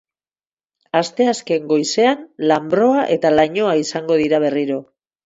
Asteazken 0.99 1.67
goizean, 1.71 2.23
lanbroa 2.53 3.05
eta 3.17 3.31
lainoa 3.35 3.77
izango 3.83 4.19
dira 4.23 4.41
berriro. 4.47 4.81